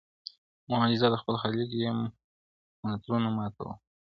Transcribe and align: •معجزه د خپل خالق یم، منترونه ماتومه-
•معجزه 0.69 1.07
د 1.11 1.15
خپل 1.21 1.35
خالق 1.41 1.69
یم، 1.83 1.99
منترونه 2.81 3.29
ماتومه- 3.37 3.75